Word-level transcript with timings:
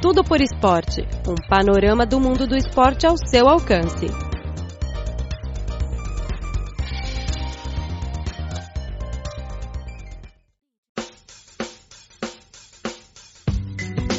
Tudo 0.00 0.22
por 0.22 0.40
Esporte 0.40 1.02
um 1.26 1.34
panorama 1.48 2.06
do 2.06 2.20
mundo 2.20 2.46
do 2.46 2.56
esporte 2.56 3.04
ao 3.04 3.16
seu 3.16 3.48
alcance. 3.48 4.27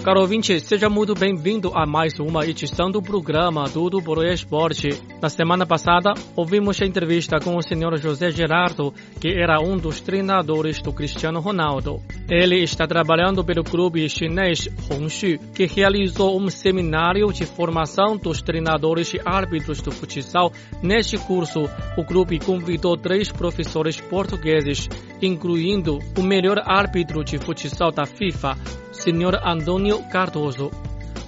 Caro 0.10 0.21
ouvinte, 0.21 0.60
seja 0.60 0.89
muito 0.89 1.14
bem-vindo 1.14 1.71
a 1.76 1.86
mais 1.86 2.20
uma 2.20 2.44
edição 2.44 2.89
do 2.89 3.00
programa 3.00 3.70
Tudo 3.70 4.02
por 4.02 4.26
Esporte. 4.26 4.89
Na 5.21 5.30
semana 5.30 5.68
passada, 5.68 6.16
ouvimos 6.36 6.82
a 6.82 6.86
entrevista 6.88 7.38
com 7.39 7.55
o 7.55 7.62
senhor 7.62 7.96
José 8.00 8.32
Gerardo, 8.32 8.91
que 9.22 9.27
era 9.27 9.62
um 9.62 9.77
dos 9.77 10.02
treinadores 10.02 10.82
do 10.82 10.91
Cristiano 10.91 11.40
Ronaldo. 11.40 12.02
Ele 12.27 12.64
está 12.64 12.88
trabalhando 12.88 13.45
pelo 13.45 13.64
clube 13.64 14.09
chinês 14.09 14.68
Hongxu, 14.90 15.38
que 15.54 15.68
realizou 15.68 16.41
um 16.41 16.49
seminário 16.49 17.32
de 17.32 17.46
formação 17.46 18.18
dos 18.18 18.41
treinadores 18.41 19.13
e 19.13 19.21
árbitros 19.23 19.80
do 19.80 19.91
futsal. 19.91 20.52
Neste 20.82 21.20
curso, 21.20 21.70
o 21.96 22.04
clube 22.04 22.40
convidou 22.40 22.98
três 22.98 23.32
professores 23.32 24.02
portugueses, 24.02 24.90
incluindo 25.21 25.99
o 26.18 26.23
melhor 26.23 26.63
árbitro 26.66 27.23
de 27.23 27.38
futsal 27.38 27.91
da 27.91 28.07
FIFA, 28.07 28.57
Sr. 28.91 29.40
Antônio 29.46 29.98
Cardoso. 30.03 30.71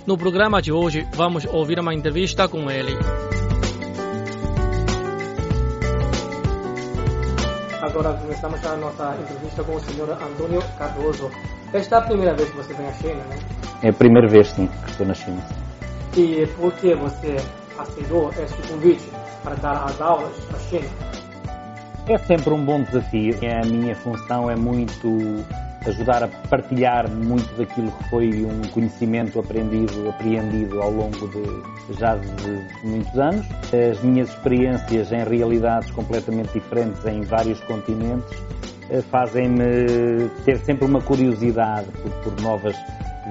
No 0.05 0.17
programa 0.17 0.61
de 0.61 0.71
hoje, 0.71 1.07
vamos 1.13 1.45
ouvir 1.45 1.79
uma 1.79 1.93
entrevista 1.93 2.47
com 2.47 2.69
ele. 2.69 2.97
Agora 7.81 8.13
começamos 8.13 8.65
a 8.65 8.77
nossa 8.77 9.17
entrevista 9.21 9.63
com 9.63 9.75
o 9.75 9.79
Sr. 9.79 10.11
Antônio 10.23 10.61
Cardoso. 10.77 11.29
Esta 11.73 11.95
é 11.95 11.99
a 11.99 12.01
primeira 12.01 12.33
vez 12.33 12.49
que 12.49 12.57
você 12.57 12.73
vem 12.73 12.87
à 12.87 12.93
China, 12.93 13.23
né? 13.25 13.39
É 13.83 13.89
a 13.89 13.93
primeira 13.93 14.27
vez, 14.27 14.47
sim, 14.49 14.67
que 14.67 14.91
estou 14.91 15.05
na 15.05 15.13
China. 15.13 15.41
E 16.15 16.45
por 16.57 16.73
que 16.73 16.93
você 16.95 17.37
aceitou 17.77 18.31
este 18.31 18.61
convite 18.71 19.09
para 19.43 19.55
dar 19.55 19.85
as 19.85 19.99
aulas 20.01 20.33
na 20.51 20.59
China? 20.59 20.89
É 22.07 22.17
sempre 22.17 22.53
um 22.53 22.65
bom 22.65 22.81
desafio. 22.81 23.35
A 23.61 23.65
minha 23.65 23.95
função 23.95 24.49
é 24.49 24.55
muito 24.55 25.45
ajudar 25.85 26.23
a 26.23 26.27
partilhar 26.27 27.09
muito 27.09 27.55
daquilo 27.57 27.91
que 27.91 28.09
foi 28.09 28.45
um 28.45 28.61
conhecimento 28.69 29.39
aprendido, 29.39 30.09
apreendido 30.09 30.81
ao 30.81 30.91
longo 30.91 31.27
de 31.27 31.97
já 31.97 32.15
de 32.15 32.87
muitos 32.87 33.17
anos. 33.17 33.45
As 33.91 34.01
minhas 34.01 34.29
experiências 34.29 35.11
em 35.11 35.23
realidades 35.23 35.89
completamente 35.91 36.53
diferentes 36.53 37.03
em 37.05 37.21
vários 37.21 37.59
continentes 37.61 38.31
eh, 38.89 39.01
fazem-me 39.01 40.29
ter 40.45 40.59
sempre 40.59 40.85
uma 40.85 41.01
curiosidade 41.01 41.87
por, 42.03 42.11
por 42.21 42.41
novas 42.41 42.75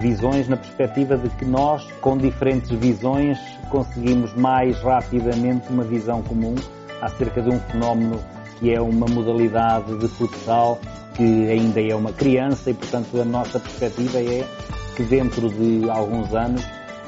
visões 0.00 0.48
na 0.48 0.56
perspectiva 0.56 1.16
de 1.16 1.28
que 1.30 1.44
nós, 1.44 1.84
com 2.00 2.16
diferentes 2.16 2.70
visões, 2.70 3.38
conseguimos 3.68 4.34
mais 4.34 4.80
rapidamente 4.80 5.68
uma 5.70 5.84
visão 5.84 6.22
comum 6.22 6.54
acerca 7.00 7.40
de 7.42 7.50
um 7.50 7.60
fenómeno 7.60 8.18
que 8.60 8.72
é 8.72 8.80
uma 8.80 9.06
modalidade 9.06 9.96
de 9.98 10.06
futsal 10.06 10.78
que 11.14 11.48
ainda 11.50 11.80
é 11.80 11.94
uma 11.94 12.12
criança 12.12 12.70
e, 12.70 12.74
portanto, 12.74 13.20
a 13.20 13.24
nossa 13.24 13.58
perspectiva 13.58 14.18
é 14.18 14.46
que 14.94 15.02
dentro 15.02 15.48
de 15.48 15.88
alguns 15.90 16.32
anos 16.34 16.62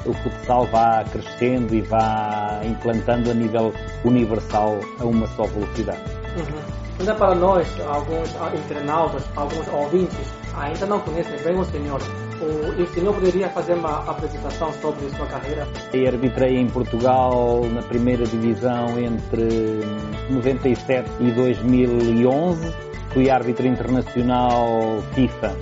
o 0.05 0.13
futsal 0.13 0.65
vá 0.65 1.03
crescendo 1.05 1.73
e 1.73 1.81
vá 1.81 2.59
implantando 2.65 3.31
a 3.31 3.33
nível 3.33 3.73
universal 4.03 4.79
a 4.99 5.05
uma 5.05 5.27
só 5.27 5.43
velocidade. 5.43 6.22
Uhum. 6.35 6.83
Ainda 6.99 7.15
para 7.15 7.35
nós, 7.35 7.67
alguns 7.87 8.29
internautas, 8.53 9.23
alguns 9.35 9.67
ouvintes, 9.67 10.33
ainda 10.55 10.85
não 10.85 10.99
conhecem 10.99 11.37
bem 11.43 11.59
o 11.59 11.65
senhor. 11.65 12.01
O, 12.41 12.81
o 12.81 12.87
senhor 12.93 13.13
poderia 13.13 13.49
fazer 13.49 13.73
uma 13.73 13.99
apresentação 14.09 14.71
sobre 14.73 15.09
sua 15.11 15.25
carreira? 15.27 15.67
Eu 15.93 16.07
arbitrei 16.07 16.57
em 16.57 16.67
Portugal 16.67 17.61
na 17.71 17.81
primeira 17.81 18.25
divisão 18.25 18.99
entre 18.99 19.81
97 20.29 21.09
e 21.19 21.31
2011 21.31 22.93
Fui 23.13 23.29
árbitro 23.29 23.67
internacional 23.67 24.99
FIFA 25.13 25.55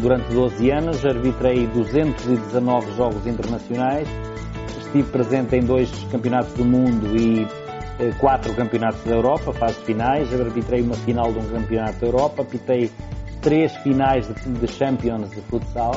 durante 0.00 0.28
12 0.34 0.70
anos, 0.72 1.06
arbitrei 1.06 1.68
219 1.68 2.96
jogos 2.96 3.24
internacionais, 3.28 4.08
estive 4.76 5.08
presente 5.12 5.54
em 5.54 5.60
dois 5.60 5.88
campeonatos 6.10 6.52
do 6.54 6.64
mundo 6.64 7.16
e 7.16 7.46
quatro 8.18 8.52
campeonatos 8.54 9.02
da 9.04 9.14
Europa, 9.14 9.52
fases 9.52 9.82
finais, 9.82 10.32
arbitrei 10.38 10.82
uma 10.82 10.94
final 10.96 11.32
de 11.32 11.38
um 11.38 11.48
campeonato 11.48 11.98
da 11.98 12.06
Europa, 12.06 12.42
apitei 12.42 12.90
três 13.40 13.74
finais 13.76 14.26
de, 14.26 14.34
de 14.34 14.68
Champions 14.68 15.30
de 15.30 15.40
futsal. 15.42 15.96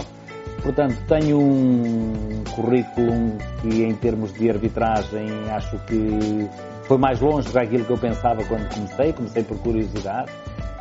Portanto, 0.61 0.97
tenho 1.07 1.39
um 1.39 2.43
currículo 2.53 3.37
que, 3.61 3.83
em 3.83 3.95
termos 3.95 4.33
de 4.33 4.49
arbitragem, 4.49 5.27
acho 5.51 5.79
que 5.85 6.49
foi 6.83 6.97
mais 6.97 7.19
longe 7.19 7.47
do 7.47 7.85
que 7.85 7.89
eu 7.89 7.97
pensava 7.97 8.43
quando 8.43 8.67
comecei. 8.73 9.13
Comecei 9.13 9.43
por 9.43 9.57
curiosidade. 9.59 10.31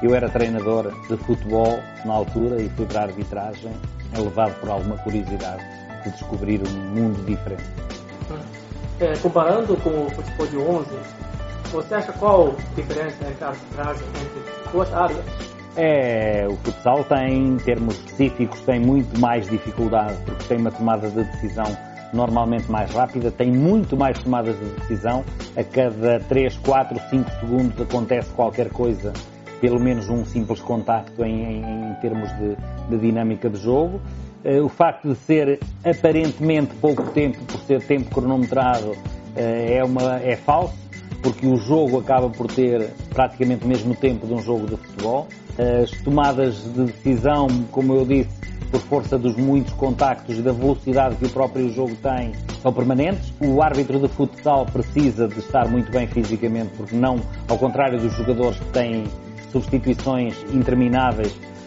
Eu 0.02 0.14
era 0.14 0.28
treinador 0.28 0.92
de 1.08 1.16
futebol 1.18 1.78
na 2.04 2.14
altura 2.14 2.60
e 2.60 2.68
fui 2.70 2.86
para 2.86 3.00
a 3.00 3.04
arbitragem, 3.04 3.72
levado 4.16 4.58
por 4.60 4.70
alguma 4.70 4.96
curiosidade 4.98 5.62
de 6.04 6.10
descobrir 6.10 6.60
um 6.66 6.72
mundo 6.94 7.24
diferente. 7.24 7.64
É, 9.00 9.16
comparando 9.18 9.76
com 9.76 10.06
o 10.06 10.10
futebol 10.10 10.46
de 10.46 10.56
11, 10.58 10.90
você 11.70 11.94
acha 11.94 12.12
qual 12.12 12.54
diferença 12.74 13.28
entre 13.28 13.44
a 13.44 13.48
arbitragem 13.48 14.06
entre 14.08 14.72
duas 14.72 14.92
áreas? 14.92 15.24
É, 15.76 16.46
o 16.48 16.56
futsal 16.56 17.04
tem, 17.04 17.50
em 17.50 17.56
termos 17.58 17.94
específicos, 17.94 18.60
tem 18.62 18.80
muito 18.80 19.20
mais 19.20 19.48
dificuldade, 19.48 20.16
porque 20.24 20.44
tem 20.48 20.58
uma 20.58 20.72
tomada 20.72 21.08
de 21.08 21.22
decisão 21.22 21.66
normalmente 22.12 22.68
mais 22.70 22.92
rápida, 22.92 23.30
tem 23.30 23.52
muito 23.52 23.96
mais 23.96 24.18
tomadas 24.20 24.58
de 24.58 24.64
decisão, 24.80 25.24
a 25.56 25.62
cada 25.62 26.18
3, 26.20 26.56
4, 26.56 27.00
5 27.10 27.30
segundos 27.38 27.80
acontece 27.80 28.30
qualquer 28.30 28.70
coisa 28.70 29.12
pelo 29.60 29.80
menos 29.80 30.08
um 30.08 30.24
simples 30.24 30.60
contacto 30.60 31.24
em, 31.24 31.60
em, 31.60 31.90
em 31.90 31.94
termos 32.00 32.28
de, 32.36 32.56
de, 32.88 32.98
dinâmica 32.98 33.50
de 33.50 33.58
jogo. 33.58 34.00
Uh, 34.48 34.64
o 34.64 34.68
facto 34.68 35.08
de 35.08 35.14
ser 35.14 35.60
aparentemente 35.84 36.74
pouco 36.76 37.02
tempo, 37.10 37.36
por 37.44 37.60
ser 37.60 37.82
tempo 37.82 38.08
cronometrado, 38.08 38.92
uh, 38.92 38.96
é, 39.36 39.84
uma, 39.84 40.20
é 40.22 40.36
falso, 40.36 40.74
porque 41.22 41.46
o 41.46 41.56
jogo 41.58 41.98
acaba 41.98 42.30
por 42.30 42.46
ter 42.46 42.88
praticamente 43.10 43.66
o 43.66 43.68
mesmo 43.68 43.94
tempo 43.94 44.26
de 44.26 44.32
um 44.32 44.40
jogo 44.40 44.66
de 44.66 44.76
futebol. 44.76 45.28
As 45.82 45.90
tomadas 46.02 46.62
de 46.72 46.84
decisão, 46.84 47.48
como 47.72 47.92
eu 47.94 48.06
disse, 48.06 48.30
por 48.70 48.80
força 48.80 49.18
dos 49.18 49.36
muitos 49.36 49.72
contactos 49.74 50.38
e 50.38 50.42
da 50.42 50.52
velocidade 50.52 51.16
que 51.16 51.26
o 51.26 51.30
próprio 51.30 51.70
jogo 51.72 51.94
tem, 51.96 52.32
são 52.62 52.72
permanentes. 52.72 53.32
O 53.40 53.62
árbitro 53.62 53.98
de 53.98 54.08
futsal 54.08 54.66
precisa 54.66 55.26
de 55.28 55.38
estar 55.40 55.68
muito 55.68 55.90
bem 55.90 56.06
fisicamente, 56.06 56.70
porque 56.76 56.94
não, 56.94 57.20
ao 57.48 57.58
contrário 57.58 57.98
dos 57.98 58.12
jogadores 58.14 58.58
que 58.58 58.66
têm 58.66 59.04
substituições 59.50 60.36
intermináveis, 60.52 61.34
eh, 61.34 61.57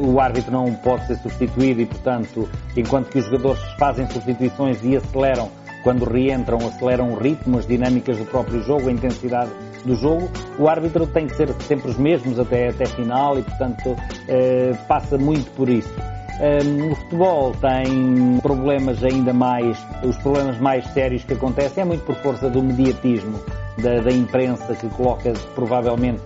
o 0.00 0.20
árbitro 0.20 0.52
não 0.52 0.72
pode 0.74 1.06
ser 1.06 1.16
substituído 1.16 1.80
e, 1.80 1.86
portanto, 1.86 2.48
enquanto 2.76 3.10
que 3.10 3.18
os 3.18 3.24
jogadores 3.26 3.60
fazem 3.78 4.08
substituições 4.08 4.78
e 4.82 4.96
aceleram, 4.96 5.50
quando 5.82 6.04
reentram, 6.04 6.58
aceleram 6.58 7.12
o 7.12 7.18
ritmo, 7.18 7.58
as 7.58 7.66
dinâmicas 7.66 8.16
do 8.16 8.24
próprio 8.24 8.62
jogo, 8.62 8.88
a 8.88 8.92
intensidade 8.92 9.50
do 9.84 9.94
jogo, 9.94 10.30
o 10.58 10.68
árbitro 10.68 11.06
tem 11.06 11.26
que 11.26 11.36
ser 11.36 11.52
sempre 11.62 11.90
os 11.90 11.98
mesmos 11.98 12.38
até, 12.38 12.68
até 12.68 12.86
final 12.86 13.38
e, 13.38 13.42
portanto, 13.42 13.96
eh, 14.28 14.72
passa 14.88 15.18
muito 15.18 15.50
por 15.52 15.68
isso. 15.68 15.92
Um, 16.40 16.90
o 16.90 16.94
futebol 16.96 17.52
tem 17.52 18.40
problemas 18.40 19.04
ainda 19.04 19.32
mais, 19.32 19.78
os 20.02 20.16
problemas 20.16 20.58
mais 20.58 20.84
sérios 20.88 21.22
que 21.22 21.34
acontecem 21.34 21.82
é 21.82 21.84
muito 21.84 22.04
por 22.04 22.16
força 22.16 22.50
do 22.50 22.60
mediatismo 22.60 23.38
da, 23.80 24.00
da 24.00 24.10
imprensa 24.10 24.74
que 24.74 24.88
coloca 24.88 25.32
provavelmente 25.54 26.22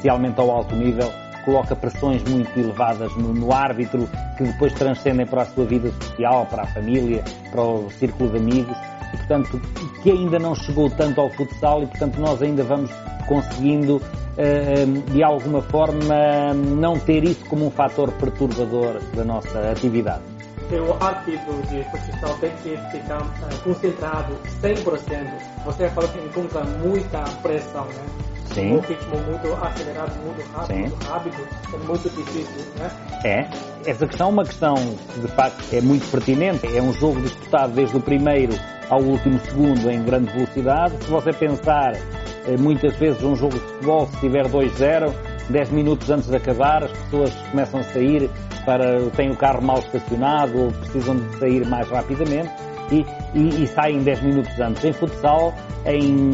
especialmente 0.00 0.40
ao 0.40 0.50
alto 0.50 0.74
nível, 0.76 1.10
coloca 1.50 1.74
pressões 1.74 2.22
muito 2.22 2.56
elevadas 2.58 3.12
no, 3.16 3.34
no, 3.34 3.52
árbitro, 3.52 4.08
que 4.38 4.44
depois 4.44 4.72
transcendem 4.74 5.26
para 5.26 5.42
a 5.42 5.46
sua 5.46 5.64
vida 5.64 5.90
social, 6.00 6.46
para 6.46 6.62
a 6.62 6.66
família, 6.66 7.24
para 7.50 7.60
o 7.60 7.90
círculo 7.90 8.30
de 8.30 8.36
amigos, 8.36 8.76
e 9.12 9.16
portanto, 9.16 9.60
que 10.00 10.12
ainda 10.12 10.38
não 10.38 10.54
chegou 10.54 10.88
tanto 10.90 11.20
ao 11.20 11.28
futsal 11.30 11.82
e 11.82 11.86
portanto 11.88 12.20
nós 12.20 12.40
ainda 12.40 12.62
vamos 12.62 12.90
conseguindo, 13.26 14.00
eh, 14.38 14.84
de 15.10 15.22
alguma 15.24 15.60
forma, 15.60 16.54
não 16.54 16.96
ter 17.00 17.24
isso 17.24 17.44
como 17.46 17.66
um 17.66 17.70
fator 17.70 18.12
perturbador 18.12 19.00
da 19.14 19.24
nossa 19.24 19.72
atividade. 19.72 20.22
O 20.70 21.04
árbitro 21.04 21.60
de 21.68 21.82
futsal 21.90 22.38
tem 22.38 22.52
que 22.62 22.76
ficar 22.92 23.22
eh, 23.42 23.56
concentrado 23.64 24.36
100%. 24.62 25.64
Você 25.64 25.88
falou 25.88 26.08
que 26.10 26.18
encontra 26.20 26.62
muita 26.62 27.24
pressão, 27.42 27.86
né? 27.86 28.29
Sim. 28.54 28.76
Um 28.76 28.80
ritmo 28.80 29.16
muito 29.28 29.64
acelerado, 29.64 30.12
muito 30.24 30.52
rápido, 30.52 30.78
muito 30.78 31.06
rápido, 31.06 31.48
é 31.72 31.86
muito 31.86 32.10
difícil, 32.10 32.64
né? 32.78 32.90
É. 33.24 33.90
Essa 33.90 34.06
questão 34.06 34.28
é 34.28 34.30
uma 34.30 34.44
questão 34.44 34.74
que, 34.74 35.20
de 35.20 35.28
facto, 35.28 35.64
é 35.72 35.80
muito 35.80 36.10
pertinente. 36.10 36.66
É 36.76 36.82
um 36.82 36.92
jogo 36.92 37.20
disputado 37.20 37.72
desde 37.72 37.96
o 37.96 38.00
primeiro 38.00 38.52
ao 38.90 39.00
último 39.00 39.38
segundo 39.40 39.90
em 39.90 40.02
grande 40.02 40.32
velocidade. 40.32 40.94
Se 41.04 41.10
você 41.10 41.32
pensar, 41.32 41.94
eh, 41.94 42.56
muitas 42.58 42.94
vezes, 42.96 43.22
um 43.22 43.36
jogo 43.36 43.54
de 43.54 43.60
futebol, 43.60 44.06
se 44.08 44.16
tiver 44.18 44.46
2-0, 44.48 45.14
10 45.48 45.70
minutos 45.70 46.10
antes 46.10 46.28
de 46.28 46.36
acabar, 46.36 46.84
as 46.84 46.92
pessoas 46.92 47.32
começam 47.50 47.80
a 47.80 47.84
sair 47.84 48.28
para 48.64 49.00
têm 49.16 49.30
o 49.30 49.36
carro 49.36 49.62
mal 49.62 49.78
estacionado 49.78 50.64
ou 50.64 50.72
precisam 50.72 51.16
de 51.16 51.38
sair 51.38 51.66
mais 51.66 51.88
rapidamente 51.88 52.50
e, 52.90 53.06
e, 53.34 53.64
e 53.64 53.66
saem 53.66 54.02
10 54.02 54.22
minutos 54.22 54.60
antes. 54.60 54.84
Em 54.84 54.92
futsal, 54.92 55.54
em 55.86 56.30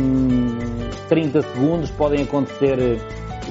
30 1.08 1.42
segundos 1.42 1.90
podem 1.90 2.22
acontecer 2.22 2.98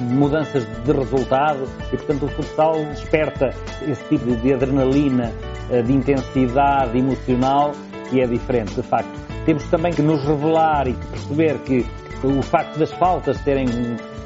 mudanças 0.00 0.66
de 0.84 0.92
resultado 0.92 1.66
e, 1.92 1.96
portanto, 1.96 2.26
o 2.26 2.28
futsal 2.28 2.84
desperta 2.86 3.50
esse 3.86 4.04
tipo 4.08 4.24
de 4.36 4.52
adrenalina, 4.52 5.32
eh, 5.70 5.82
de 5.82 5.92
intensidade 5.92 6.98
emocional 6.98 7.72
que 8.10 8.20
é 8.20 8.26
diferente, 8.26 8.74
de 8.74 8.82
facto. 8.82 9.10
Temos 9.44 9.64
também 9.64 9.92
que 9.92 10.02
nos 10.02 10.22
revelar 10.24 10.86
e 10.86 10.92
perceber 10.92 11.58
que 11.60 11.86
o 12.22 12.42
facto 12.42 12.78
das 12.78 12.92
faltas 12.92 13.36
serem 13.38 13.66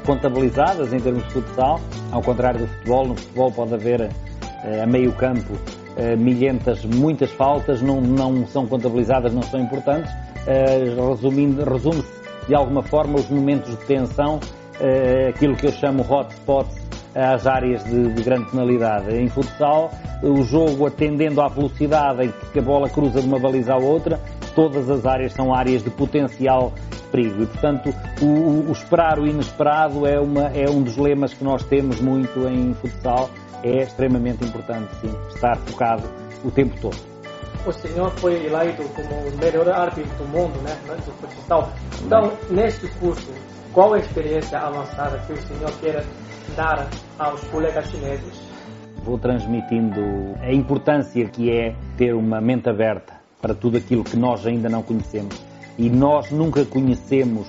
contabilizadas 0.05 0.91
em 0.93 0.99
termos 0.99 1.23
de 1.27 1.33
futsal, 1.33 1.79
ao 2.11 2.21
contrário 2.21 2.61
do 2.61 2.67
futebol, 2.67 3.07
no 3.07 3.15
futebol 3.15 3.51
pode 3.51 3.73
haver 3.73 4.09
eh, 4.63 4.81
a 4.81 4.85
meio 4.85 5.11
campo 5.13 5.57
eh, 5.97 6.15
milhentas, 6.15 6.85
muitas 6.85 7.31
faltas, 7.31 7.81
não, 7.81 7.99
não 8.01 8.45
são 8.47 8.65
contabilizadas, 8.67 9.33
não 9.33 9.43
são 9.43 9.59
importantes. 9.59 10.11
Resumindo, 11.09 11.63
resume-se 11.63 12.21
de 12.47 12.55
alguma 12.55 12.81
forma 12.81 13.19
os 13.19 13.29
momentos 13.29 13.69
de 13.77 13.85
tensão 13.85 14.37
uh, 14.37 15.29
aquilo 15.29 15.55
que 15.55 15.67
eu 15.67 15.71
chamo 15.71 16.05
hotspots 16.07 16.75
às 17.13 17.45
áreas 17.45 17.83
de, 17.83 18.13
de, 18.13 18.23
grande 18.23 18.49
penalidade. 18.49 19.15
Em 19.15 19.27
futsal, 19.27 19.91
o 20.23 20.43
jogo 20.43 20.85
atendendo 20.85 21.41
à 21.41 21.47
velocidade 21.47 22.25
em 22.25 22.33
que 22.51 22.59
a 22.59 22.61
bola 22.61 22.89
cruza 22.89 23.21
de 23.21 23.27
uma 23.27 23.37
baliza 23.37 23.73
à 23.73 23.77
outra, 23.77 24.19
todas 24.55 24.89
as 24.89 25.05
áreas 25.05 25.33
são 25.33 25.53
áreas 25.53 25.83
de 25.83 25.89
potencial 25.89 26.71
perigo. 27.11 27.43
E, 27.43 27.45
portanto, 27.45 27.93
o, 28.21 28.69
o 28.69 28.71
esperar 28.71 29.19
o 29.19 29.27
inesperado 29.27 30.07
é, 30.07 30.19
uma, 30.19 30.47
é 30.47 30.69
um 30.69 30.81
dos 30.81 30.95
lemas 30.95 31.33
que 31.33 31.43
nós 31.43 31.63
temos 31.63 31.99
muito 31.99 32.47
em 32.47 32.73
futsal. 32.75 33.29
É 33.63 33.83
extremamente 33.83 34.43
importante, 34.43 34.89
sim, 35.01 35.13
estar 35.41 35.57
focado 35.57 36.03
o 36.45 36.51
tempo 36.51 36.79
todo. 36.79 36.97
O 37.65 37.71
senhor 37.71 38.11
foi 38.11 38.45
eleito 38.45 38.83
como 38.95 39.15
o 39.27 39.37
melhor 39.37 39.67
árbitro 39.69 40.15
do 40.17 40.25
mundo, 40.25 40.59
né, 40.61 40.75
do 40.87 41.11
futsal. 41.27 41.71
Então, 42.05 42.31
neste 42.49 42.87
curso, 42.99 43.31
qual 43.73 43.93
a 43.93 43.99
experiência 43.99 44.59
avançada 44.59 45.17
que 45.25 45.33
o 45.33 45.41
senhor 45.41 45.71
quer 45.79 46.03
dar 46.55 46.87
aos 47.19 47.43
colegas 47.45 47.87
chineses? 47.87 48.41
Vou 49.03 49.17
transmitindo 49.17 50.01
a 50.41 50.51
importância 50.51 51.25
que 51.25 51.51
é 51.51 51.75
ter 51.97 52.13
uma 52.13 52.39
mente 52.39 52.69
aberta 52.69 53.13
para 53.41 53.55
tudo 53.55 53.77
aquilo 53.77 54.03
que 54.03 54.17
nós 54.17 54.45
ainda 54.45 54.69
não 54.69 54.83
conhecemos. 54.83 55.35
E 55.77 55.89
nós 55.89 56.29
nunca 56.31 56.63
conhecemos 56.65 57.47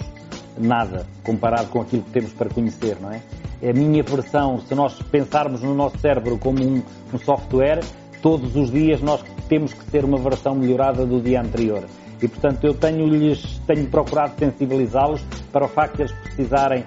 nada 0.56 1.06
comparado 1.22 1.68
com 1.68 1.80
aquilo 1.80 2.02
que 2.02 2.10
temos 2.10 2.32
para 2.32 2.48
conhecer, 2.48 2.96
não 3.00 3.12
é? 3.12 3.20
A 3.62 3.73
minha 3.73 4.03
versão, 4.03 4.59
se 4.61 4.75
nós 4.75 5.00
pensarmos 5.03 5.62
no 5.62 5.73
nosso 5.73 5.97
cérebro 5.99 6.37
como 6.37 6.61
um, 6.61 6.82
um 7.14 7.19
software, 7.19 7.81
todos 8.20 8.56
os 8.56 8.73
dias 8.73 9.00
nós 9.00 9.23
temos 9.49 9.73
que 9.73 9.85
ter 9.85 10.05
uma 10.05 10.19
versão 10.19 10.55
melhorada 10.55 11.06
do 11.06 11.20
dia 11.20 11.41
anterior. 11.41 11.85
E, 12.20 12.26
portanto, 12.26 12.64
eu 12.64 12.75
tenho-lhes, 12.75 13.61
tenho 13.67 13.87
procurado 13.87 14.35
sensibilizá-los 14.38 15.23
para 15.53 15.64
o 15.64 15.69
facto 15.69 15.97
de 15.97 16.03
eles 16.03 16.12
precisarem 16.12 16.85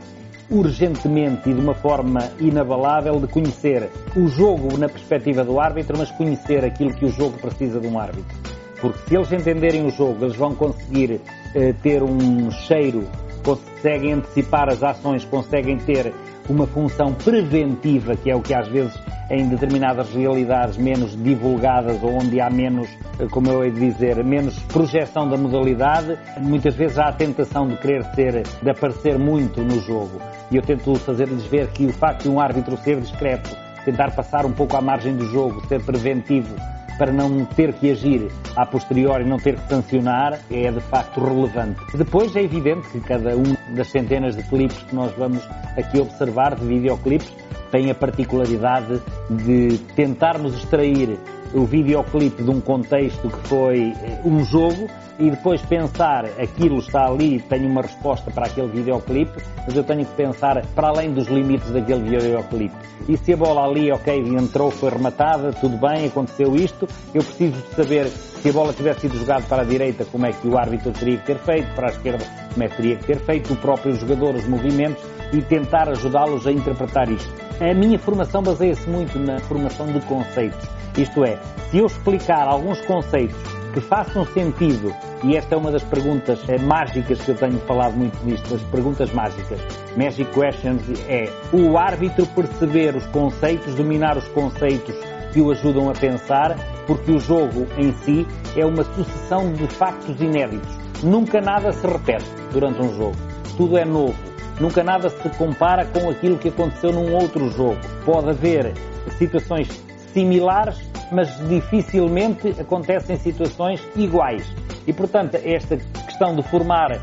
urgentemente 0.50 1.50
e 1.50 1.54
de 1.54 1.60
uma 1.60 1.74
forma 1.74 2.20
inabalável 2.40 3.20
de 3.20 3.28
conhecer 3.28 3.90
o 4.16 4.28
jogo 4.28 4.78
na 4.78 4.88
perspectiva 4.88 5.44
do 5.44 5.60
árbitro, 5.60 5.98
mas 5.98 6.12
conhecer 6.12 6.64
aquilo 6.64 6.94
que 6.94 7.06
o 7.06 7.10
jogo 7.10 7.38
precisa 7.38 7.80
de 7.80 7.88
um 7.88 7.98
árbitro. 7.98 8.36
Porque 8.80 9.00
se 9.08 9.16
eles 9.16 9.32
entenderem 9.32 9.86
o 9.86 9.90
jogo, 9.90 10.26
eles 10.26 10.36
vão 10.36 10.54
conseguir 10.54 11.22
eh, 11.56 11.74
ter 11.82 12.04
um 12.04 12.52
cheiro, 12.52 13.08
conseguem 13.44 14.14
antecipar 14.14 14.70
as 14.70 14.84
ações, 14.84 15.26
conseguem 15.26 15.78
ter 15.78 16.14
uma 16.50 16.68
função 16.68 17.14
preventiva, 17.14 18.16
que 18.16 18.30
é 18.30 18.36
o 18.36 18.42
que 18.42 18.54
às 18.54 18.68
vezes 18.68 18.94
em 19.30 19.48
determinadas 19.48 20.14
realidades 20.14 20.78
menos 20.78 21.16
divulgadas 21.22 22.02
ou 22.04 22.14
onde 22.14 22.40
há 22.40 22.50
menos, 22.50 22.88
eh, 23.20 23.26
como 23.30 23.50
eu 23.50 23.64
hei 23.64 23.72
de 23.72 23.80
dizer, 23.80 24.24
menos 24.24 24.58
projeção 24.60 25.28
da 25.28 25.36
modalidade, 25.36 26.18
muitas 26.40 26.76
vezes 26.76 27.00
há 27.00 27.08
a 27.08 27.12
tentação 27.12 27.68
de 27.68 27.76
querer 27.78 28.04
ser, 28.14 28.44
de 28.62 28.70
aparecer 28.70 29.18
muito 29.18 29.62
no 29.62 29.80
jogo. 29.82 30.22
E 30.52 30.56
eu 30.56 30.62
tento 30.62 30.94
fazer-lhes 30.96 31.44
ver 31.46 31.68
que 31.70 31.86
o 31.86 31.94
facto 31.94 32.24
de 32.24 32.30
um 32.30 32.40
árbitro 32.40 32.78
ser 32.78 33.02
discreto, 33.02 33.50
tentar 33.84 34.12
passar 34.12 34.46
um 34.46 34.52
pouco 34.52 34.78
à 34.78 34.82
margem 34.82 35.16
do 35.16 35.26
jogo, 35.32 35.66
ser 35.68 35.84
preventivo, 35.84 36.56
para 36.98 37.12
não 37.12 37.46
ter 37.46 37.74
que 37.74 37.92
agir 37.92 38.32
a 38.56 38.66
posteriori, 38.66 39.26
não 39.26 39.38
ter 39.38 39.56
que 39.56 39.68
sancionar, 39.68 40.40
é 40.50 40.72
de 40.72 40.80
facto 40.82 41.20
relevante. 41.20 41.80
Depois 41.98 42.36
é 42.36 42.44
evidente 42.44 42.88
que 42.90 43.00
cada 43.02 43.36
um 43.36 43.56
das 43.76 43.88
centenas 43.88 44.36
de 44.36 44.44
clipes 44.44 44.78
que 44.84 44.96
nós 44.96 45.12
vamos 45.18 45.44
aqui 45.78 46.00
observar, 46.00 46.56
de 46.56 46.66
videoclipes, 46.66 47.32
tem 47.72 47.92
a 47.92 47.96
particularidade 47.96 49.02
de 49.30 49.78
tentarmos 49.96 50.56
extrair 50.56 51.18
o 51.56 51.66
videoclipe 51.66 52.44
de 52.44 52.50
um 52.50 52.60
contexto 52.60 53.30
que 53.30 53.48
foi 53.48 53.94
eh, 54.04 54.22
um 54.26 54.44
jogo 54.44 54.88
e 55.18 55.32
depois 55.32 55.62
pensar 55.62 56.26
aquilo 56.38 56.80
está 56.80 57.08
ali, 57.08 57.40
tenho 57.40 57.70
uma 57.70 57.82
resposta 57.82 58.30
para 58.30 58.48
aquele 58.48 58.68
videoclipe, 58.68 59.42
mas 59.66 59.74
eu 59.74 59.84
tenho 59.84 60.06
que 60.06 60.14
pensar 60.16 60.62
para 60.76 60.90
além 60.90 61.14
dos 61.14 61.28
limites 61.28 61.72
daquele 61.72 62.04
videoclipe. 62.04 62.76
E 63.08 63.16
se 63.16 63.32
a 63.32 63.38
bola 63.38 63.66
ali, 63.66 63.90
ok, 63.90 64.14
entrou, 64.38 64.70
foi 64.70 64.90
rematada, 64.90 65.54
tudo 65.54 65.78
bem, 65.78 66.08
aconteceu 66.08 66.54
isto, 66.58 66.88
eu 67.14 67.24
preciso 67.24 67.62
de 67.62 67.76
saber 67.76 68.08
se 68.08 68.50
a 68.50 68.52
bola 68.52 68.74
tivesse 68.74 69.02
sido 69.02 69.18
jogada 69.18 69.46
para 69.48 69.62
a 69.62 69.66
direita, 69.66 70.04
como 70.04 70.26
é 70.26 70.34
que 70.34 70.46
o 70.48 70.58
árbitro 70.58 70.92
teria 70.92 71.18
que 71.18 71.26
ter 71.26 71.38
feito, 71.40 71.74
para 71.74 71.88
a 71.88 71.92
esquerda, 71.92 72.26
como 72.52 72.64
é 72.66 72.68
que 72.68 72.76
teria 72.76 72.96
que 72.98 73.06
ter 73.06 73.20
feito, 73.20 73.54
o 73.54 73.56
próprio 73.56 73.96
jogador, 73.96 74.36
os 74.36 74.46
movimentos, 74.46 75.02
e 75.32 75.42
tentar 75.42 75.90
ajudá-los 75.90 76.46
a 76.46 76.52
interpretar 76.52 77.10
isto. 77.10 77.34
A 77.62 77.74
minha 77.74 77.98
formação 77.98 78.44
baseia-se 78.44 78.88
muito 78.90 79.18
na 79.18 79.40
formação 79.40 79.88
de 79.88 80.02
conceitos. 80.02 80.68
Isto 80.98 81.26
é, 81.26 81.38
se 81.70 81.78
eu 81.78 81.86
explicar 81.86 82.48
alguns 82.48 82.80
conceitos 82.82 83.38
que 83.74 83.82
façam 83.82 84.26
sentido, 84.28 84.94
e 85.24 85.36
esta 85.36 85.56
é 85.56 85.58
uma 85.58 85.72
das 85.72 85.84
perguntas 85.84 86.40
é, 86.48 86.58
mágicas 86.58 87.20
que 87.22 87.30
eu 87.30 87.36
tenho 87.36 87.60
falado 87.60 87.94
muito 87.94 88.18
nisto, 88.24 88.56
as 88.56 88.62
perguntas 88.64 89.12
mágicas, 89.12 89.60
Magic 89.98 90.32
Questions, 90.32 90.82
é 91.10 91.30
o 91.52 91.78
árbitro 91.78 92.26
perceber 92.28 92.96
os 92.96 93.06
conceitos, 93.08 93.76
dominar 93.76 94.18
os 94.18 94.28
conceitos 94.30 94.96
que 95.34 95.42
o 95.42 95.52
ajudam 95.52 95.90
a 95.90 95.94
pensar, 95.94 96.56
porque 96.88 97.12
o 97.12 97.20
jogo 97.20 97.68
em 97.78 97.92
si 97.92 98.26
é 98.56 98.66
uma 98.66 98.86
sucessão 98.86 99.52
de 99.52 99.68
factos 99.68 100.22
inéditos. 100.22 100.78
Nunca 101.04 101.42
nada 101.42 101.74
se 101.74 101.86
repete 101.86 102.26
durante 102.54 102.82
um 102.82 102.96
jogo. 102.96 103.18
Tudo 103.58 103.78
é 103.78 103.84
novo. 103.84 104.16
Nunca 104.60 104.82
nada 104.82 105.10
se 105.10 105.30
compara 105.38 105.86
com 105.86 106.10
aquilo 106.10 106.38
que 106.38 106.48
aconteceu 106.48 106.94
num 106.94 107.14
outro 107.14 107.50
jogo. 107.50 107.78
Pode 108.06 108.30
haver 108.30 108.74
situações 109.18 109.68
similares, 110.14 110.78
mas 111.12 111.36
dificilmente 111.48 112.56
acontecem 112.60 113.18
situações 113.18 113.82
iguais. 113.96 114.46
E, 114.88 114.94
portanto, 114.94 115.36
esta 115.44 115.78
questão 115.78 116.36
de 116.36 116.44
formar 116.44 117.00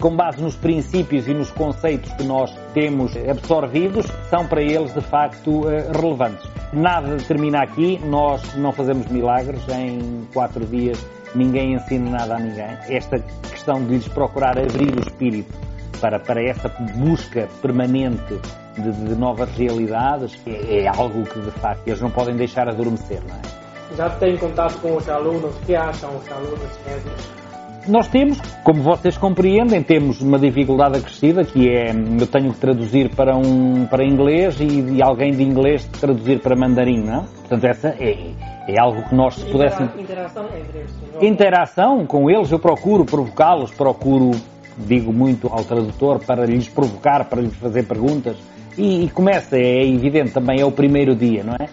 com 0.00 0.14
base 0.14 0.40
nos 0.42 0.54
princípios 0.54 1.26
e 1.28 1.32
nos 1.32 1.50
conceitos 1.50 2.12
que 2.12 2.24
nós 2.24 2.54
temos 2.74 3.16
absorvidos, 3.16 4.06
são 4.28 4.46
para 4.46 4.60
eles 4.60 4.92
de 4.92 5.00
facto 5.00 5.68
eh, 5.68 5.90
relevantes. 5.92 6.46
Nada 6.72 7.16
termina 7.16 7.62
aqui, 7.62 7.98
nós 8.04 8.54
não 8.54 8.70
fazemos 8.72 9.06
milagres, 9.06 9.62
em 9.68 10.26
quatro 10.32 10.66
dias 10.66 11.02
ninguém 11.34 11.74
ensina 11.74 12.10
nada 12.10 12.36
a 12.36 12.38
ninguém. 12.38 12.78
Esta 12.88 13.18
questão 13.50 13.84
de 13.84 13.94
lhes 13.94 14.08
procurar 14.08 14.58
abrir 14.58 14.94
o 14.94 15.00
espírito 15.00 15.52
para, 16.00 16.18
para 16.18 16.42
essa 16.42 16.68
busca 16.68 17.48
permanente 17.60 18.38
de, 18.76 18.92
de 18.92 19.14
novas 19.14 19.50
realidades 19.56 20.38
é, 20.46 20.82
é, 20.82 20.88
algo 20.88 21.22
que 21.24 21.40
de 21.40 21.50
facto 21.52 21.86
eles 21.86 22.00
não 22.00 22.10
podem 22.10 22.36
deixar 22.36 22.68
adormecer, 22.68 23.20
não 23.26 23.36
é? 23.36 23.96
Já 23.96 24.10
tem 24.10 24.36
contato 24.36 24.80
com 24.80 24.96
os 24.96 25.08
alunos? 25.08 25.54
O 25.56 25.60
que 25.60 25.76
acham 25.76 26.10
os 26.16 26.32
alunos 26.32 26.78
médios? 26.86 27.44
Nós 27.86 28.08
temos, 28.08 28.40
como 28.64 28.82
vocês 28.82 29.18
compreendem, 29.18 29.82
temos 29.82 30.22
uma 30.22 30.38
dificuldade 30.38 30.96
acrescida 30.96 31.44
que 31.44 31.68
é 31.68 31.90
eu 31.90 32.26
tenho 32.26 32.52
que 32.52 32.58
traduzir 32.58 33.14
para 33.14 33.36
um 33.36 33.86
para 33.86 34.02
inglês 34.02 34.58
e, 34.58 34.96
e 34.96 35.02
alguém 35.02 35.32
de 35.32 35.42
inglês 35.42 35.84
traduzir 36.00 36.40
para 36.40 36.56
mandarim, 36.56 37.02
não? 37.02 37.24
Portanto, 37.24 37.64
essa 37.66 37.88
é, 37.88 38.32
é 38.66 38.80
algo 38.80 39.02
que 39.02 39.14
nós 39.14 39.34
se 39.34 39.44
pudéssemos. 39.44 39.92
Interação 39.98 40.46
entre 40.46 40.78
eles. 40.78 40.92
Interação 41.20 42.06
com 42.06 42.30
eles, 42.30 42.50
eu 42.50 42.58
procuro 42.58 43.04
provocá-los, 43.04 43.70
procuro 43.70 44.30
digo 44.78 45.12
muito 45.12 45.48
ao 45.48 45.62
tradutor 45.64 46.24
para 46.24 46.44
lhes 46.46 46.68
provocar, 46.68 47.26
para 47.26 47.40
lhes 47.40 47.54
fazer 47.56 47.86
perguntas. 47.86 48.36
E, 48.76 49.04
e 49.04 49.10
começa, 49.10 49.56
é 49.56 49.86
evidente, 49.86 50.32
também 50.32 50.60
é 50.60 50.64
o 50.64 50.72
primeiro 50.72 51.14
dia, 51.14 51.44
não 51.44 51.54
é? 51.54 51.68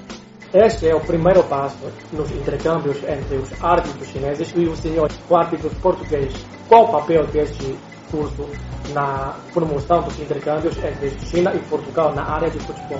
Este 0.53 0.89
é 0.89 0.95
o 0.95 0.99
primeiro 0.99 1.43
passo 1.43 1.77
nos 2.11 2.29
intercâmbios 2.29 2.97
entre 3.03 3.37
os 3.37 3.63
árbitros 3.63 4.07
chineses 4.09 4.53
e 4.55 4.65
o 4.65 4.75
senhor 4.75 5.09
o 5.29 5.35
árbitro 5.35 5.69
português. 5.81 6.33
Qual 6.67 6.83
o 6.83 6.91
papel 6.91 7.25
deste 7.27 7.75
curso 8.11 8.49
na 8.93 9.33
promoção 9.53 10.01
dos 10.01 10.19
intercâmbios 10.19 10.77
entre 10.77 11.11
China 11.25 11.53
e 11.55 11.59
Portugal 11.69 12.13
na 12.13 12.23
área 12.23 12.49
de 12.49 12.59
futebol? 12.59 12.99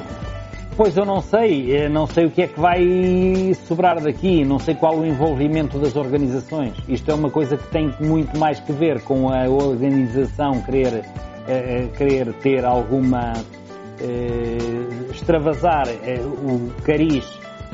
Pois 0.78 0.96
eu 0.96 1.06
não 1.06 1.22
sei, 1.22 1.76
eh, 1.76 1.90
não 1.90 2.08
sei 2.08 2.26
o 2.26 2.32
que 2.32 2.44
é 2.44 2.48
que 2.48 2.60
vai 2.60 3.54
sobrar 3.68 4.02
daqui, 4.02 4.46
não 4.46 4.58
sei 4.58 4.74
qual 4.74 4.98
o 4.98 5.06
envolvimento 5.06 5.78
das 5.78 5.98
organizações. 5.98 6.74
Isto 6.88 7.12
é 7.12 7.14
uma 7.14 7.30
coisa 7.30 7.58
que 7.58 7.68
tem 7.68 7.94
muito 8.00 8.40
mais 8.40 8.62
que 8.62 8.72
ver 8.72 9.02
com 9.02 9.30
a 9.30 9.50
organização 9.50 10.62
querer, 10.62 11.04
uh, 11.04 11.98
querer 11.98 12.34
ter 12.36 12.64
alguma 12.64 13.34
eh, 14.02 15.12
extravasar 15.12 15.88
eh, 15.88 16.22
o 16.22 16.72
cariz 16.84 17.26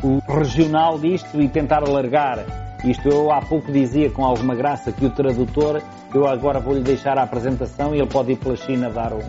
o 0.04 0.22
regional 0.28 1.00
disto 1.00 1.42
e 1.42 1.48
tentar 1.48 1.84
alargar. 1.84 2.46
Isto 2.84 3.10
eu 3.10 3.32
há 3.32 3.42
pouco 3.42 3.72
dizia 3.72 4.10
com 4.12 4.24
alguma 4.24 4.56
graça 4.56 4.92
que 4.92 5.06
o 5.06 5.10
tradutor, 5.10 5.82
eu 6.14 6.28
agora 6.28 6.60
vou-lhe 6.60 6.82
deixar 6.82 7.18
a 7.18 7.24
apresentação 7.24 7.96
e 7.96 8.00
ele 8.00 8.08
pode 8.08 8.34
ir 8.34 8.36
pela 8.36 8.56
China 8.56 8.90
dar, 8.90 9.14
um, 9.14 9.22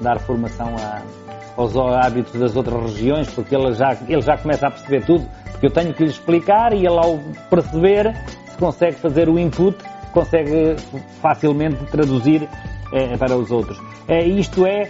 dar 0.00 0.20
formação 0.20 0.74
a, 0.78 1.02
aos 1.56 1.76
hábitos 1.76 2.38
das 2.38 2.54
outras 2.54 2.92
regiões, 2.92 3.28
porque 3.30 3.54
ele 3.54 3.72
já, 3.74 3.96
ele 4.08 4.22
já 4.22 4.36
começa 4.36 4.68
a 4.68 4.70
perceber 4.70 5.04
tudo, 5.04 5.28
porque 5.50 5.66
eu 5.66 5.70
tenho 5.70 5.92
que 5.92 6.04
lhe 6.04 6.10
explicar 6.10 6.72
e 6.72 6.86
ele 6.86 6.98
ao 6.98 7.18
perceber, 7.50 8.14
se 8.46 8.56
consegue 8.56 8.96
fazer 8.96 9.28
o 9.28 9.38
input, 9.38 9.76
consegue 10.12 10.76
facilmente 11.20 11.84
traduzir 11.86 12.48
eh, 12.92 13.16
para 13.16 13.36
os 13.36 13.50
outros. 13.50 13.76
Eh, 14.06 14.24
isto 14.24 14.64
é, 14.64 14.88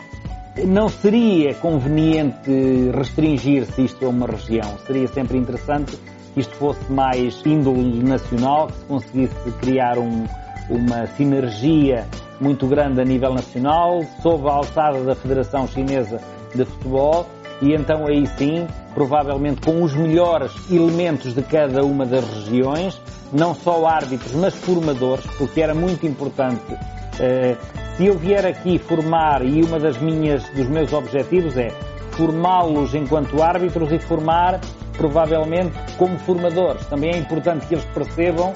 não 0.62 0.88
seria 0.88 1.54
conveniente 1.54 2.50
restringir-se 2.94 3.84
isto 3.84 4.06
a 4.06 4.08
uma 4.08 4.26
região. 4.26 4.78
Seria 4.87 5.08
sempre 5.08 5.37
interessante 5.37 5.96
que 6.32 6.40
isto 6.40 6.54
fosse 6.56 6.92
mais 6.92 7.44
índole 7.44 8.02
nacional, 8.02 8.68
que 8.68 8.78
se 8.78 8.84
conseguisse 8.84 9.50
criar 9.61 9.99
um, 9.99 10.26
uma 10.70 11.06
sinergia 11.16 12.06
muito 12.40 12.66
grande 12.66 13.00
a 13.00 13.04
nível 13.04 13.32
nacional, 13.32 14.00
sob 14.23 14.49
a 14.49 14.52
alçada 14.52 15.02
da 15.02 15.14
Federação 15.14 15.66
Chinesa 15.66 16.20
de 16.54 16.64
Futebol, 16.64 17.26
e 17.62 17.73
então 17.73 18.06
aí 18.06 18.26
sim, 18.26 18.66
provavelmente 18.94 19.61
com 19.61 19.82
os 19.82 19.94
melhores 19.94 20.52
elementos 20.70 21.34
de 21.34 21.42
cada 21.42 21.84
uma 21.84 22.04
das 22.04 22.25
regiões, 22.25 23.00
não 23.32 23.54
só 23.54 23.87
árbitros, 23.87 24.32
mas 24.32 24.54
formadores, 24.54 25.25
porque 25.38 25.61
era 25.61 25.75
muito 25.75 26.06
importante 26.06 26.76
eh, 27.20 27.56
se 27.96 28.06
eu 28.06 28.18
vier 28.18 28.44
aqui 28.44 28.78
formar, 28.78 29.44
e 29.44 29.62
uma 29.62 29.78
das 29.78 29.98
minhas, 29.98 30.48
dos 30.50 30.66
meus 30.68 30.92
objetivos 30.92 31.56
é 31.56 31.68
formá-los 32.12 32.94
enquanto 32.94 33.40
árbitros 33.40 33.92
e 33.92 33.98
formar, 33.98 34.60
provavelmente, 34.96 35.72
como 35.96 36.18
formadores. 36.18 36.84
Também 36.86 37.12
é 37.14 37.18
importante 37.18 37.66
que 37.66 37.74
eles 37.74 37.84
percebam 37.86 38.52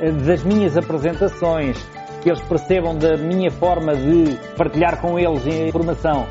eh, 0.00 0.10
das 0.10 0.42
minhas 0.42 0.76
apresentações, 0.76 1.76
que 2.22 2.30
eles 2.30 2.40
percebam 2.42 2.96
da 2.96 3.16
minha 3.16 3.50
forma 3.50 3.94
de 3.94 4.36
partilhar 4.56 5.00
com 5.00 5.18
eles 5.18 5.46
a 5.46 5.68
informação. 5.68 6.26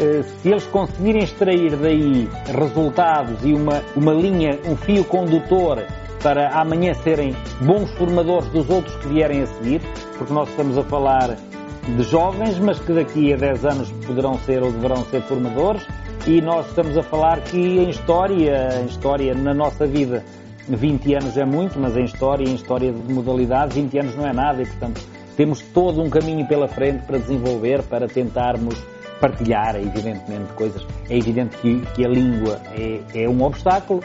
Eh, 0.00 0.22
se 0.22 0.48
eles 0.48 0.66
conseguirem 0.66 1.22
extrair 1.22 1.76
daí 1.76 2.28
resultados 2.46 3.44
e 3.44 3.52
uma, 3.52 3.80
uma 3.94 4.12
linha, 4.12 4.58
um 4.66 4.76
fio 4.76 5.04
condutor 5.04 5.84
para 6.20 6.48
amanhã 6.50 6.94
serem 6.94 7.34
bons 7.60 7.90
formadores 7.92 8.48
dos 8.48 8.68
outros 8.70 8.94
que 8.96 9.08
vierem 9.08 9.42
a 9.42 9.46
seguir, 9.46 9.80
porque 10.18 10.32
nós 10.32 10.48
estamos 10.48 10.78
a 10.78 10.82
falar 10.84 11.36
de 11.86 12.02
jovens, 12.04 12.58
mas 12.58 12.78
que 12.78 12.92
daqui 12.92 13.32
a 13.32 13.36
10 13.36 13.64
anos 13.64 13.90
poderão 14.06 14.38
ser 14.40 14.62
ou 14.62 14.70
deverão 14.70 15.04
ser 15.06 15.22
formadores, 15.22 15.82
e 16.26 16.40
nós 16.40 16.68
estamos 16.68 16.96
a 16.96 17.02
falar 17.02 17.40
que 17.40 17.58
em 17.58 17.90
história, 17.90 18.80
em 18.80 18.86
história 18.86 19.34
na 19.34 19.52
nossa 19.52 19.86
vida, 19.86 20.24
20 20.68 21.14
anos 21.14 21.36
é 21.36 21.44
muito, 21.44 21.78
mas 21.78 21.96
em 21.96 22.04
história, 22.04 22.48
em 22.48 22.54
história 22.54 22.92
de 22.92 23.12
modalidade, 23.12 23.74
20 23.74 23.98
anos 23.98 24.16
não 24.16 24.26
é 24.26 24.32
nada, 24.32 24.62
e 24.62 24.66
portanto 24.66 25.00
temos 25.36 25.60
todo 25.60 26.00
um 26.00 26.08
caminho 26.08 26.46
pela 26.46 26.68
frente 26.68 27.04
para 27.04 27.18
desenvolver, 27.18 27.82
para 27.82 28.06
tentarmos 28.06 28.76
partilhar, 29.20 29.76
evidentemente, 29.76 30.52
coisas. 30.54 30.84
É 31.08 31.16
evidente 31.16 31.56
que, 31.58 31.80
que 31.94 32.04
a 32.04 32.08
língua 32.08 32.60
é, 32.76 33.00
é 33.24 33.28
um 33.28 33.42
obstáculo, 33.42 34.02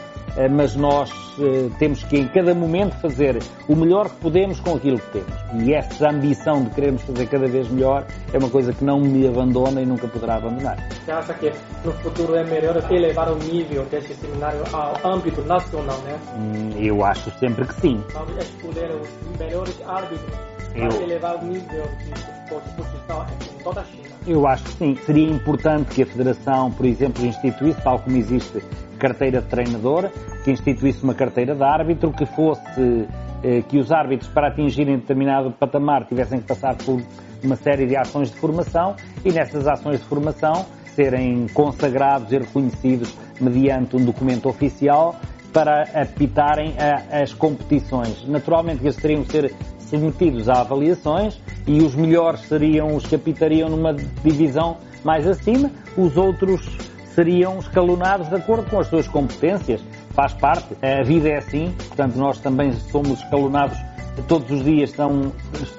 mas 0.50 0.76
nós 0.76 1.12
eh, 1.40 1.70
temos 1.80 2.04
que 2.04 2.18
em 2.18 2.28
cada 2.28 2.54
momento 2.54 2.94
fazer 3.00 3.42
o 3.68 3.76
melhor 3.76 4.10
que 4.10 4.16
podemos 4.18 4.60
com 4.60 4.76
aquilo 4.76 5.00
que 5.00 5.20
temos. 5.20 5.34
E 5.64 5.74
essa 5.74 6.10
ambição 6.10 6.64
de 6.64 6.70
querermos 6.72 7.02
fazer 7.04 7.28
cada 7.28 7.48
vez 7.48 7.68
melhor 7.70 8.06
é 8.34 8.38
uma 8.38 8.50
coisa 8.50 8.74
que 8.74 8.84
não 8.84 9.00
me 9.00 9.28
abandona 9.28 9.82
e 9.82 9.86
nunca 9.86 10.08
poderá 10.08 10.36
abandonar. 10.36 10.78
Você 10.90 11.12
acha 11.12 11.34
que 11.34 11.52
no 11.84 11.92
futuro 11.94 12.36
é 12.36 12.44
melhor 12.44 12.76
elevar 12.92 13.32
o 13.32 13.36
nível 13.36 13.84
deste 13.86 14.14
seminário 14.16 14.64
ao 14.74 14.96
âmbito 15.12 15.42
nacional, 15.42 15.98
né? 16.02 16.20
Hum, 16.38 16.72
eu 16.78 17.04
acho 17.04 17.32
sempre 17.40 17.66
que 17.66 17.74
sim. 17.82 18.04
Vamos 18.14 18.38
escolher 18.38 18.92
os 18.92 19.40
melhores 19.40 19.82
árbitros 19.88 20.22
para 20.74 20.84
eu... 20.84 21.02
elevar 21.02 21.36
o 21.36 21.46
nível 21.46 21.84
de 22.04 22.12
esporte 22.12 22.70
profissional 22.76 23.26
em 23.32 23.64
toda 23.64 23.82
a 23.82 23.84
China. 23.86 24.08
Eu 24.26 24.46
acho 24.46 24.64
que 24.64 24.72
sim. 24.72 24.98
Seria 25.06 25.30
importante 25.30 25.96
que 25.96 26.04
a 26.04 26.06
Federação, 26.06 26.72
por 26.72 26.86
exemplo, 26.86 27.26
instituísse, 27.26 27.82
tal 27.82 28.00
como 28.00 28.18
existe 28.18 28.62
carteira 28.98 29.42
de 29.42 29.48
treinador, 29.48 30.10
que 30.44 30.52
instituísse 30.52 31.04
uma 31.04 31.14
carteira 31.14 31.56
de 31.56 31.64
árbitro, 31.64 32.12
que 32.12 32.26
fosse 32.26 33.08
eh, 33.44 33.62
que 33.68 33.78
os 33.78 33.92
árbitros 33.92 34.30
para 34.30 34.48
atingirem 34.48 34.98
determinado 34.98 35.52
patamar 35.52 36.06
tivessem 36.06 36.40
que 36.40 36.48
passar 36.48 36.76
por 36.76 37.02
uma 37.44 37.56
série 37.56 37.86
de 37.86 37.96
ações 37.96 38.32
de 38.32 38.38
formação 38.38 38.96
e 39.24 39.32
nessas 39.32 39.68
ações 39.68 40.00
de 40.00 40.06
formação 40.06 40.66
serem 40.96 41.48
consagrados 41.54 42.32
e 42.32 42.40
reconhecidos 42.40 43.16
mediante 43.40 43.96
um 43.96 44.04
documento 44.04 44.50
oficial 44.50 45.16
para 45.54 45.84
apitarem 45.94 46.74
a, 46.80 47.22
as 47.22 47.34
competições. 47.34 48.28
Naturalmente 48.28 48.84
eles 48.84 48.96
teriam 48.96 49.24
que 49.24 49.32
ser 49.32 49.54
submetidos 49.80 50.50
a 50.50 50.62
avaliações 50.62 51.40
e 51.66 51.80
os 51.82 51.96
melhores 51.96 52.42
seriam 52.42 52.96
os 52.96 53.06
que 53.06 53.16
apitariam 53.16 53.70
numa 53.70 53.94
divisão 53.94 54.78
mais 55.04 55.28
acima, 55.28 55.72
os 55.96 56.18
outros 56.18 56.78
seriam 57.18 57.58
escalonados 57.58 58.30
de 58.30 58.36
acordo 58.36 58.70
com 58.70 58.80
as 58.80 58.86
suas 58.86 59.08
competências. 59.08 59.82
Faz 60.12 60.34
parte, 60.34 60.78
a 60.84 61.02
vida 61.02 61.28
é 61.30 61.38
assim, 61.38 61.74
portanto 61.88 62.16
nós 62.16 62.38
também 62.38 62.72
somos 62.74 63.20
escalonados 63.20 63.76
todos 64.28 64.52
os 64.52 64.64
dias, 64.64 64.92
são, 64.92 65.32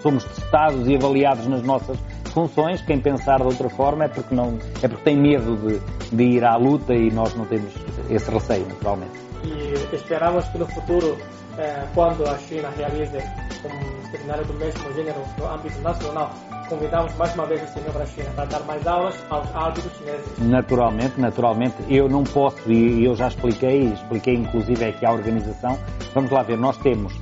somos 0.03 0.25
testados 0.25 0.89
e 0.89 0.97
avaliados 0.97 1.47
nas 1.47 1.63
nossas 1.63 1.97
funções. 2.35 2.83
Quem 2.83 3.01
pensar 3.01 3.37
de 3.37 3.45
outra 3.45 3.69
forma 3.69 4.07
é 4.07 4.09
porque, 4.09 4.35
não, 4.35 4.59
é 4.83 4.89
porque 4.89 5.05
tem 5.05 5.17
medo 5.17 5.57
de, 5.57 6.17
de 6.17 6.23
ir 6.25 6.45
à 6.45 6.57
luta 6.57 6.93
e 6.93 7.09
nós 7.13 7.33
não 7.37 7.45
temos 7.45 7.73
esse 8.11 8.29
receio, 8.29 8.67
naturalmente. 8.67 9.13
E 9.45 9.95
esperamos 9.95 10.45
que 10.47 10.59
no 10.59 10.67
futuro, 10.67 11.17
eh, 11.59 11.87
quando 11.95 12.25
a 12.29 12.39
China 12.39 12.71
realize 12.77 13.17
um 13.17 14.11
seminário 14.11 14.45
do 14.45 14.55
mesmo 14.55 14.93
gênero 14.95 15.21
no 15.39 15.47
âmbito 15.47 15.79
nacional, 15.81 16.31
convidamos 16.69 17.15
mais 17.17 17.35
uma 17.35 17.47
vez 17.47 17.63
o 17.63 17.73
senhor 17.73 17.93
para 17.93 18.05
a 18.05 18.07
China 18.07 18.31
para 18.37 18.45
dar 18.45 18.61
mais 18.61 18.87
aulas 18.87 19.15
aos 19.31 19.55
árbitros 19.55 19.93
chineses. 19.99 20.39
Naturalmente, 20.39 21.21
naturalmente. 21.21 21.75
Eu 21.89 22.09
não 22.09 22.25
posso, 22.25 22.71
e 22.71 23.05
eu 23.05 23.17
já 23.17 23.29
expliquei, 23.29 23.93
expliquei 23.93 24.35
inclusive 24.35 24.85
aqui 24.85 25.05
à 25.05 25.13
organização. 25.13 25.79
Vamos 26.15 26.31
lá 26.31 26.43
ver, 26.43 26.57
nós 26.57 26.77
temos 26.79 27.13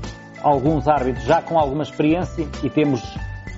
alguns 0.42 0.86
árbitros 0.86 1.24
já 1.24 1.40
com 1.42 1.58
alguma 1.58 1.82
experiência 1.82 2.46
e 2.62 2.70
temos 2.70 3.02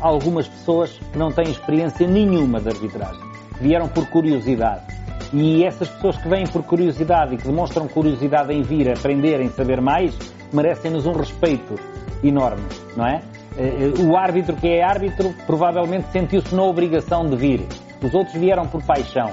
algumas 0.00 0.47
pessoas 0.47 0.90
que 1.12 1.18
não 1.18 1.32
têm 1.32 1.50
experiência 1.50 2.06
nenhuma 2.06 2.61
de 2.61 2.68
arbitragem. 2.68 3.20
Vieram 3.61 3.88
por 3.88 4.06
curiosidade. 4.06 4.98
E 5.32 5.64
essas 5.64 5.88
pessoas 5.88 6.16
que 6.16 6.28
vêm 6.28 6.47
por 6.47 6.62
curiosidade 6.62 7.35
e 7.35 7.38
que 7.38 7.47
demonstram 7.47 7.87
curiosidade 7.87 8.52
em 8.52 8.62
vir 8.62 8.90
aprender, 8.90 9.40
em 9.40 9.50
saber 9.50 9.80
mais, 9.80 10.16
merecem-nos 10.52 11.06
um 11.06 11.12
respeito 11.12 11.75
enorme, 12.23 12.64
não 12.97 13.06
é? 13.06 13.20
Eh, 13.56 13.92
o 14.02 14.16
árbitro 14.16 14.56
que 14.56 14.68
é 14.68 14.82
árbitro 14.82 15.35
provavelmente 15.47 16.11
sentiu-se 16.12 16.54
na 16.54 16.62
obrigação 16.62 17.28
de 17.28 17.37
vir. 17.37 17.66
Os 18.02 18.14
outros 18.14 18.37
vieram 18.37 18.66
por 18.66 18.82
paixão. 18.82 19.32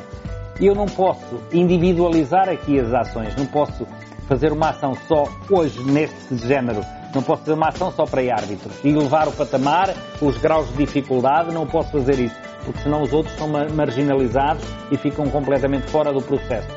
Eu 0.59 0.73
não 0.73 0.85
posso 0.85 1.41
individualizar 1.53 2.49
aqui 2.49 2.79
as 2.79 2.93
ações, 2.93 3.35
não 3.35 3.45
posso 3.45 3.85
fazer 4.27 4.51
uma 4.51 4.69
ação 4.69 4.93
só 5.07 5.25
hoje 5.49 5.83
neste 5.83 6.35
género, 6.37 6.81
não 7.15 7.23
posso 7.23 7.43
fazer 7.43 7.53
uma 7.53 7.69
ação 7.69 7.91
só 7.91 8.05
para 8.05 8.21
árbitros 8.21 8.75
e 8.83 8.91
levar 8.91 9.27
o 9.27 9.31
patamar, 9.31 9.95
os 10.21 10.37
graus 10.37 10.67
de 10.69 10.85
dificuldade, 10.85 11.53
não 11.53 11.65
posso 11.65 11.91
fazer 11.91 12.19
isso, 12.19 12.35
porque 12.63 12.81
senão 12.81 13.01
os 13.01 13.13
outros 13.13 13.35
são 13.37 13.47
marginalizados 13.73 14.63
e 14.91 14.97
ficam 14.97 15.25
completamente 15.29 15.89
fora 15.89 16.11
do 16.11 16.21
processo. 16.21 16.67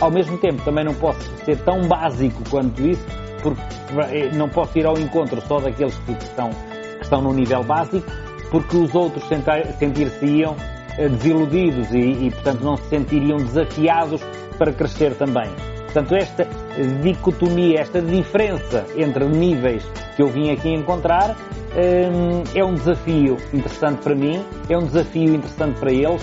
Ao 0.00 0.10
mesmo 0.10 0.38
tempo, 0.38 0.62
também 0.64 0.84
não 0.84 0.94
posso 0.94 1.20
ser 1.44 1.58
tão 1.64 1.86
básico 1.88 2.42
quanto 2.48 2.80
isso, 2.82 3.04
porque 3.42 3.60
eh, 4.12 4.30
não 4.32 4.48
posso 4.48 4.78
ir 4.78 4.86
ao 4.86 4.96
encontro 4.98 5.40
só 5.46 5.58
daqueles 5.58 5.96
que 5.98 6.12
estão 6.12 6.50
estão 7.00 7.22
no 7.22 7.32
nível 7.32 7.64
básico, 7.64 8.06
porque 8.50 8.76
os 8.76 8.94
outros 8.94 9.24
sentir-se-iam 9.78 10.54
eh, 10.96 11.08
desiludidos 11.08 11.90
e, 11.90 12.26
e, 12.26 12.30
portanto, 12.30 12.62
não 12.62 12.76
se 12.76 12.88
sentiriam 12.88 13.38
desafiados 13.38 14.20
para 14.56 14.72
crescer 14.72 15.14
também. 15.14 15.48
Portanto, 15.86 16.14
esta 16.14 16.46
dicotomia, 17.02 17.80
esta 17.80 18.00
diferença 18.00 18.86
entre 18.96 19.24
níveis 19.26 19.84
que 20.16 20.22
eu 20.22 20.28
vim 20.28 20.50
aqui 20.50 20.68
encontrar 20.68 21.36
eh, 21.74 22.08
é 22.54 22.64
um 22.64 22.74
desafio 22.74 23.36
interessante 23.52 24.02
para 24.02 24.14
mim, 24.14 24.44
é 24.68 24.76
um 24.76 24.84
desafio 24.84 25.34
interessante 25.34 25.78
para 25.78 25.92
eles. 25.92 26.22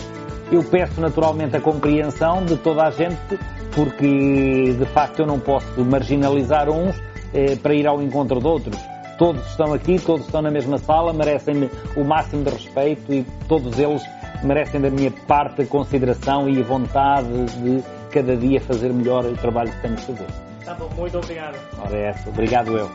Eu 0.51 0.63
peço 0.63 1.01
naturalmente 1.01 1.55
a 1.57 1.62
compreensão 1.62 2.45
de 2.45 2.55
toda 2.57 2.83
a 2.83 2.91
gente, 2.91 3.39
porque 3.74 4.74
de 4.77 4.85
facto 4.93 5.19
eu 5.19 5.27
não 5.27 5.39
posso 5.39 5.83
marginalizar 5.83 6.69
uns 6.69 6.95
eh, 7.33 7.55
para 7.55 7.74
ir 7.74 7.88
ao 7.88 8.01
encontro 8.01 8.39
de 8.39 8.47
outros 8.47 8.95
Todos 9.17 9.47
estão 9.47 9.74
aqui, 9.74 9.97
todos 9.97 10.25
estão 10.25 10.41
na 10.41 10.51
mesma 10.51 10.77
sala, 10.77 11.13
merecem-me 11.13 11.69
o 11.95 12.03
máximo 12.03 12.43
de 12.43 12.50
respeito 12.50 13.13
e 13.13 13.25
todos 13.47 13.79
eles 13.79 14.03
merecem 14.43 14.81
da 14.81 14.89
minha 14.89 15.12
parte 15.25 15.62
a 15.62 15.65
consideração 15.65 16.50
e 16.50 16.59
a 16.59 16.63
vontade 16.63 17.45
de 17.45 17.81
cada 18.15 18.38
dia 18.38 18.62
fazer 18.62 18.93
melhor 18.93 19.25
o 19.25 19.36
trabalho 19.36 19.69
que 19.69 19.81
temos 19.81 20.00
de 20.00 20.07
fazer. 20.07 20.27
Tá 20.63 20.74
bom, 20.74 20.89
muito 20.95 21.17
obrigado. 21.17 21.60
Ora 21.77 21.98
é 21.98 22.10
essa, 22.12 22.29
obrigado 22.29 22.77
eu. 22.77 22.89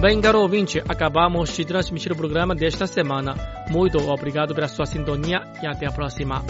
Bem, 0.00 0.20
caro 0.20 0.40
ouvinte, 0.40 0.80
acabamos 0.88 1.50
de 1.56 1.64
transmitir 1.64 2.12
o 2.12 2.16
programa 2.16 2.54
desta 2.54 2.86
semana. 2.86 3.34
Muito 3.68 3.98
obrigado 4.08 4.54
pela 4.54 4.68
sua 4.68 4.86
sintonia 4.86 5.42
e 5.60 5.66
até 5.66 5.86
a 5.86 5.90
próxima. 5.90 6.44